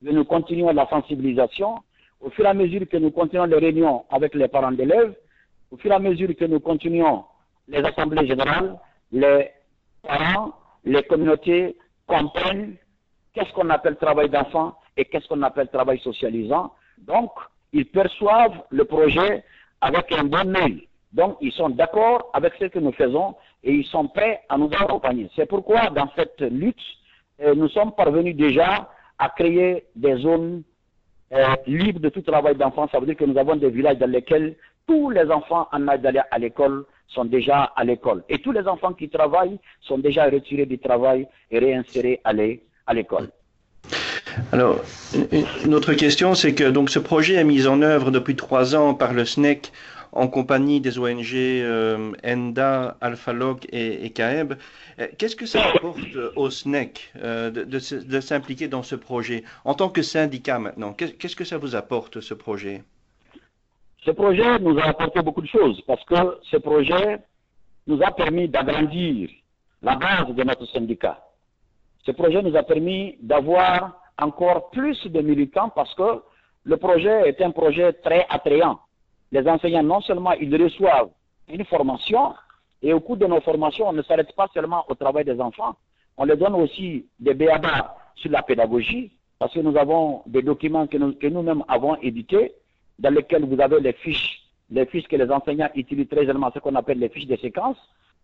que 0.03 0.09
nous 0.11 0.23
continuons 0.25 0.71
la 0.71 0.87
sensibilisation, 0.87 1.79
au 2.19 2.29
fur 2.29 2.45
et 2.45 2.49
à 2.49 2.53
mesure 2.53 2.87
que 2.87 2.97
nous 2.97 3.11
continuons 3.11 3.45
les 3.45 3.57
réunions 3.57 4.05
avec 4.09 4.35
les 4.35 4.47
parents 4.47 4.71
d'élèves, 4.71 5.15
au 5.71 5.77
fur 5.77 5.91
et 5.91 5.95
à 5.95 5.99
mesure 5.99 6.35
que 6.35 6.45
nous 6.45 6.59
continuons 6.59 7.23
les 7.67 7.79
assemblées 7.79 8.27
générales, 8.27 8.77
les 9.11 9.49
parents, 10.03 10.53
les 10.83 11.03
communautés 11.03 11.77
comprennent 12.07 12.75
qu'est-ce 13.33 13.51
qu'on 13.53 13.69
appelle 13.69 13.95
travail 13.97 14.29
d'enfant 14.29 14.75
et 14.97 15.05
qu'est-ce 15.05 15.27
qu'on 15.27 15.41
appelle 15.41 15.69
travail 15.69 15.99
socialisant. 15.99 16.73
Donc, 17.01 17.31
ils 17.74 17.86
perçoivent 17.86 18.63
le 18.70 18.86
projet 18.86 19.43
avec 19.81 20.12
un 20.12 20.24
bon 20.25 20.55
œil. 20.55 20.88
Donc, 21.13 21.38
ils 21.41 21.51
sont 21.51 21.70
d'accord 21.70 22.29
avec 22.34 22.53
ce 22.60 22.65
que 22.65 22.79
nous 22.79 22.93
faisons 22.93 23.36
et 23.63 23.74
ils 23.74 23.86
sont 23.86 24.08
prêts 24.08 24.41
à 24.50 24.58
nous 24.58 24.70
accompagner. 24.79 25.29
C'est 25.36 25.46
pourquoi, 25.46 25.89
dans 25.89 26.10
cette 26.15 26.39
lutte, 26.41 26.77
euh, 27.41 27.53
nous 27.55 27.67
sommes 27.70 27.93
parvenus 27.93 28.36
déjà 28.36 28.89
à 29.20 29.29
créer 29.29 29.86
des 29.96 30.15
zones 30.17 30.63
euh, 31.34 31.46
libres 31.67 32.00
de 32.00 32.10
tout 32.10 32.22
travail 32.22 32.55
d'enfants. 32.55 32.88
Ça 32.91 33.00
veut 33.00 33.05
dire 33.05 33.17
que 33.17 33.25
nous 33.25 33.38
avons 33.38 33.55
des 33.55 33.70
villages 33.70 33.98
dans 33.98 34.10
lesquels 34.10 34.55
tous 34.88 35.10
les 35.10 35.29
enfants 35.29 35.67
en 35.72 35.88
âge 35.88 36.01
d'aller 36.01 36.22
à 36.31 36.39
l'école 36.39 36.86
sont 37.08 37.25
déjà 37.25 37.63
à 37.75 37.84
l'école. 37.84 38.24
Et 38.29 38.39
tous 38.39 38.51
les 38.51 38.67
enfants 38.67 38.93
qui 38.93 39.10
travaillent 39.10 39.60
sont 39.81 39.98
déjà 39.98 40.25
retirés 40.25 40.65
du 40.65 40.79
travail 40.79 41.27
et 41.50 41.60
réinsérés 41.60 42.22
à 42.24 42.93
l'école. 42.93 43.29
Alors, 44.51 44.79
une 45.63 45.73
autre 45.73 45.93
question, 45.93 46.35
c'est 46.35 46.53
que 46.53 46.69
donc 46.69 46.89
ce 46.89 47.00
projet 47.00 47.35
est 47.35 47.43
mis 47.43 47.67
en 47.67 47.81
œuvre 47.81 48.11
depuis 48.11 48.35
trois 48.35 48.75
ans 48.75 48.93
par 48.93 49.13
le 49.13 49.25
SNEC 49.25 49.71
en 50.13 50.27
compagnie 50.27 50.81
des 50.81 51.00
ONG 51.00 51.33
euh, 51.35 52.11
ENDA, 52.25 52.97
Alphalog 53.00 53.65
et, 53.71 54.05
et 54.05 54.09
CAEB. 54.09 54.53
Euh, 55.00 55.07
qu'est-ce 55.17 55.35
que 55.35 55.45
ça 55.45 55.63
apporte 55.69 56.00
au 56.35 56.50
SNEC 56.50 57.13
de, 57.15 57.50
de, 57.63 58.19
s'impliquer 58.19 58.67
dans 58.67 58.83
ce 58.83 58.95
projet 58.95 59.43
En 59.63 59.73
tant 59.73 59.89
que 59.89 60.01
syndicat 60.01 60.59
maintenant, 60.59 60.93
qu'est-ce 60.93 61.35
que 61.35 61.45
ça 61.45 61.57
vous 61.57 61.75
apporte 61.75 62.19
ce 62.19 62.33
projet? 62.33 62.83
Ce 64.03 64.11
projet 64.11 64.59
nous 64.59 64.77
a 64.79 64.85
apporté 64.85 65.21
beaucoup 65.21 65.41
de 65.41 65.47
choses 65.47 65.79
parce 65.88 66.03
que 66.05 66.38
ce 66.50 66.57
projet 66.57 67.19
nous 67.88 68.01
a 68.01 68.11
permis 68.11 68.47
d'agrandir 68.50 69.29
la 69.81 69.95
base 69.95 70.35
de 70.35 70.43
notre 70.43 70.65
syndicat. 70.67 71.19
Ce 72.05 72.11
projet 72.11 72.41
nous 72.41 72.55
a 72.55 72.63
permis 72.63 73.17
d'avoir 73.21 74.00
encore 74.21 74.69
plus 74.69 75.05
de 75.07 75.21
militants 75.21 75.69
parce 75.69 75.93
que 75.95 76.21
le 76.63 76.77
projet 76.77 77.27
est 77.27 77.41
un 77.41 77.51
projet 77.51 77.93
très 77.93 78.25
attrayant. 78.29 78.79
Les 79.31 79.47
enseignants, 79.47 79.83
non 79.83 80.01
seulement 80.01 80.33
ils 80.33 80.55
reçoivent 80.61 81.09
une 81.49 81.65
formation, 81.65 82.33
et 82.81 82.93
au 82.93 82.99
cours 82.99 83.17
de 83.17 83.25
nos 83.25 83.41
formations, 83.41 83.87
on 83.89 83.93
ne 83.93 84.01
s'arrête 84.01 84.33
pas 84.35 84.47
seulement 84.53 84.85
au 84.87 84.95
travail 84.95 85.25
des 85.25 85.39
enfants, 85.39 85.75
on 86.17 86.25
les 86.25 86.35
donne 86.35 86.55
aussi 86.55 87.05
des 87.19 87.33
BABA 87.33 87.95
sur 88.15 88.31
la 88.31 88.41
pédagogie, 88.41 89.11
parce 89.39 89.53
que 89.53 89.59
nous 89.59 89.75
avons 89.77 90.23
des 90.27 90.41
documents 90.41 90.87
que, 90.87 90.97
nous, 90.97 91.13
que 91.13 91.27
nous-mêmes 91.27 91.63
avons 91.67 91.95
édités, 91.97 92.53
dans 92.99 93.13
lesquels 93.13 93.45
vous 93.45 93.59
avez 93.59 93.79
les 93.79 93.93
fiches, 93.93 94.43
les 94.69 94.85
fiches 94.85 95.07
que 95.07 95.15
les 95.15 95.29
enseignants 95.31 95.69
utilisent 95.75 96.09
très 96.09 96.21
généralement, 96.21 96.51
ce 96.53 96.59
qu'on 96.59 96.75
appelle 96.75 96.99
les 96.99 97.09
fiches 97.09 97.27
de 97.27 97.35
séquence, 97.37 97.77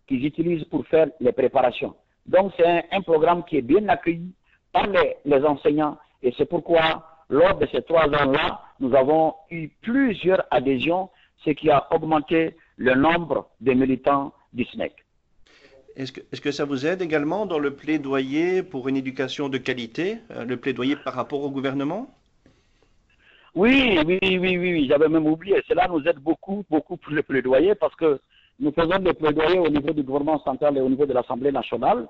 qu'ils 0.07 0.25
utilisent 0.25 0.65
pour 0.65 0.85
faire 0.87 1.07
les 1.19 1.31
préparations. 1.31 1.95
Donc 2.25 2.51
c'est 2.57 2.85
un, 2.91 3.01
programme 3.01 3.43
qui 3.45 3.57
est 3.57 3.61
bien 3.61 3.87
accueilli 3.89 4.31
par 4.71 4.87
les 4.87 5.45
enseignants, 5.45 5.97
et 6.23 6.33
c'est 6.37 6.45
pourquoi 6.45 7.03
lors 7.29 7.57
de 7.57 7.67
ces 7.71 7.81
trois 7.81 8.05
ans-là, 8.05 8.61
nous 8.79 8.95
avons 8.95 9.35
eu 9.51 9.69
plusieurs 9.81 10.43
adhésions, 10.51 11.09
ce 11.43 11.51
qui 11.51 11.69
a 11.69 11.87
augmenté 11.93 12.55
le 12.77 12.95
nombre 12.95 13.47
de 13.61 13.73
militants 13.73 14.33
du 14.53 14.63
SNEC. 14.65 14.93
Est-ce 15.95 16.11
que, 16.11 16.21
est 16.21 16.39
que, 16.39 16.51
ça 16.51 16.65
vous 16.65 16.85
aide 16.85 17.01
également 17.01 17.45
dans 17.47 17.57
le 17.57 17.75
plaidoyer 17.75 18.61
pour 18.61 18.87
une 18.87 18.97
éducation 18.97 19.49
de 19.49 19.57
qualité, 19.57 20.19
euh, 20.31 20.45
le 20.45 20.57
plaidoyer 20.57 20.95
par 20.95 21.13
rapport 21.15 21.41
au 21.41 21.49
gouvernement? 21.49 22.07
Oui, 23.55 23.99
oui, 24.05 24.19
oui, 24.21 24.37
oui, 24.37 24.57
oui, 24.57 24.87
j'avais 24.87 25.09
même 25.09 25.25
oublié. 25.25 25.59
Cela 25.67 25.87
nous 25.87 26.03
aide 26.07 26.19
beaucoup, 26.19 26.63
beaucoup 26.69 26.97
pour 26.97 27.11
le 27.11 27.23
plaidoyer 27.23 27.73
parce 27.73 27.95
que 27.95 28.19
nous 28.59 28.71
faisons 28.71 28.99
des 28.99 29.13
plaidoyers 29.13 29.57
au 29.57 29.69
niveau 29.69 29.91
du 29.91 30.03
gouvernement 30.03 30.39
central 30.43 30.77
et 30.77 30.81
au 30.81 30.89
niveau 30.89 31.07
de 31.07 31.13
l'Assemblée 31.13 31.51
nationale 31.51 32.07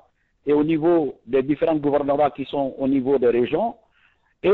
et 0.48 0.54
au 0.54 0.64
niveau 0.64 1.20
des 1.28 1.44
différents 1.44 1.76
gouvernements 1.76 2.30
qui 2.32 2.46
sont 2.46 2.74
au 2.80 2.88
niveau 2.88 3.20
des 3.20 3.28
régions. 3.30 3.76
Et 4.42 4.50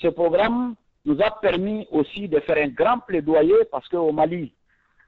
ce 0.00 0.08
programme 0.08 0.76
nous 1.04 1.20
a 1.20 1.30
permis 1.42 1.86
aussi 1.90 2.28
de 2.28 2.38
faire 2.40 2.56
un 2.56 2.68
grand 2.68 3.00
plaidoyer 3.00 3.56
parce 3.70 3.88
qu'au 3.88 4.12
Mali, 4.12 4.54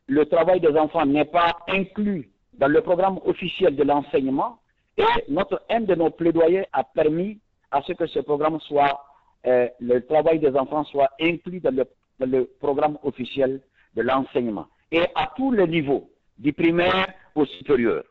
le 0.09 0.27
travail 0.27 0.61
des 0.61 0.77
enfants 0.77 1.07
n'est 1.07 1.25
pas 1.25 1.57
inclus 1.69 2.29
dans 2.55 2.67
le 2.67 2.81
programme 2.81 3.21
officiel 3.25 3.77
de 3.77 3.85
l'enseignement. 3.85 4.59
Et 4.99 5.05
notre, 5.29 5.63
un 5.71 5.81
de 5.81 5.95
nos 5.95 6.11
plaidoyers 6.11 6.67
a 6.73 6.83
permis 6.83 7.39
à 7.71 7.83
ce 7.83 7.93
que 7.93 8.07
ce 8.07 8.19
programme 8.19 8.59
soit, 8.61 9.01
euh, 9.47 9.69
le 9.79 10.01
travail 10.07 10.41
des 10.41 10.55
enfants 10.57 10.85
soit 10.85 11.11
inclus 11.21 11.61
dans 11.61 11.75
le, 12.19 12.45
programme 12.59 12.99
officiel 13.05 13.61
de 13.95 14.03
l'enseignement. 14.03 14.67
Et 14.91 15.03
à 15.15 15.31
tous 15.37 15.53
les 15.53 15.67
niveaux, 15.69 16.11
du 16.39 16.53
primaire 16.53 17.07
au 17.35 17.45
supérieur. 17.45 18.03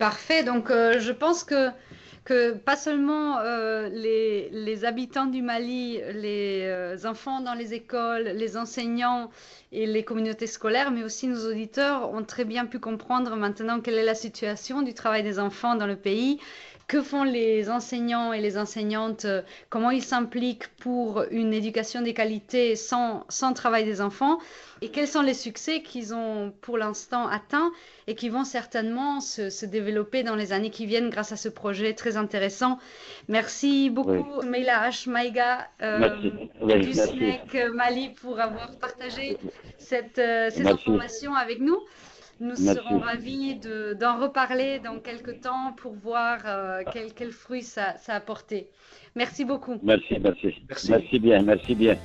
Parfait. 0.00 0.44
Donc, 0.44 0.70
euh, 0.70 0.98
je 0.98 1.12
pense 1.12 1.44
que 1.44 1.68
pas 2.64 2.76
seulement 2.76 3.38
euh, 3.40 3.90
les, 3.90 4.84
habitants 4.86 5.26
du 5.26 5.42
Mali, 5.42 6.00
les 6.14 6.62
euh, 6.64 6.96
enfants 7.04 7.40
dans 7.40 7.52
les 7.52 7.74
écoles, 7.74 8.22
les 8.34 8.56
enseignants 8.56 9.30
et 9.72 9.86
les 9.86 10.02
communautés 10.02 10.46
scolaires, 10.46 10.90
mais 10.90 11.02
aussi 11.02 11.28
nos 11.28 11.50
auditeurs 11.50 12.14
ont 12.14 12.24
très 12.24 12.46
bien 12.46 12.64
pu 12.64 12.78
comprendre 12.78 13.36
maintenant 13.36 13.80
quelle 13.80 13.96
est 13.98 14.04
la 14.04 14.14
situation 14.14 14.80
du 14.80 14.94
travail 14.94 15.22
des 15.22 15.38
enfants 15.38 15.74
dans 15.74 15.86
le 15.86 15.96
pays 15.96 16.40
que 16.90 17.02
font 17.02 17.22
les 17.22 17.70
enseignants 17.70 18.32
et 18.32 18.40
les 18.40 18.58
enseignantes, 18.58 19.24
euh, 19.24 19.42
comment 19.68 19.92
ils 19.92 20.02
s'impliquent 20.02 20.66
pour 20.80 21.22
une 21.30 21.54
éducation 21.54 22.02
des 22.02 22.14
qualités 22.14 22.74
sans, 22.74 23.24
sans 23.28 23.52
travail 23.52 23.84
des 23.84 24.00
enfants 24.00 24.40
et 24.82 24.88
quels 24.88 25.06
sont 25.06 25.22
les 25.22 25.34
succès 25.34 25.82
qu'ils 25.82 26.14
ont 26.14 26.52
pour 26.62 26.78
l'instant 26.78 27.28
atteints 27.28 27.70
et 28.08 28.16
qui 28.16 28.28
vont 28.28 28.42
certainement 28.42 29.20
se, 29.20 29.50
se, 29.50 29.66
développer 29.66 30.24
dans 30.24 30.34
les 30.34 30.52
années 30.52 30.70
qui 30.70 30.84
viennent 30.84 31.10
grâce 31.10 31.30
à 31.30 31.36
ce 31.36 31.48
projet 31.48 31.94
très 31.94 32.16
intéressant. 32.16 32.80
Merci 33.28 33.88
beaucoup, 33.88 34.42
Meila 34.42 34.80
Ashmaïga 34.80 35.68
euh, 35.82 36.16
du 36.60 36.92
SNEC 36.92 37.56
Mali 37.72 38.08
pour 38.20 38.40
avoir 38.40 38.72
partagé 38.78 39.38
cette, 39.78 40.18
euh, 40.18 40.50
ces 40.50 40.66
informations 40.66 41.36
avec 41.36 41.60
nous. 41.60 41.78
Nous 42.40 42.56
serons 42.56 42.98
ravis 43.00 43.56
d'en 43.56 44.18
reparler 44.18 44.78
dans 44.78 44.98
quelques 44.98 45.42
temps 45.42 45.74
pour 45.74 45.92
voir 45.92 46.40
euh, 46.46 46.82
quels 47.14 47.32
fruits 47.32 47.62
ça, 47.62 47.98
ça, 47.98 48.14
a 48.14 48.20
porté. 48.20 48.70
Merci 49.14 49.44
beaucoup. 49.44 49.78
Merci, 49.82 50.18
merci. 50.18 50.54
Merci, 50.66 50.90
merci 50.90 51.18
bien, 51.18 51.42
merci 51.42 51.74
bien. 51.74 51.98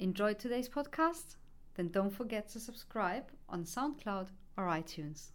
Enjoy 0.00 0.34
today's 0.34 0.68
podcast? 0.68 1.38
Then 1.76 1.90
don't 1.90 2.10
forget 2.10 2.48
to 2.52 2.58
subscribe 2.58 3.24
on 3.48 3.64
SoundCloud 3.64 4.26
or 4.56 4.68
iTunes. 4.76 5.33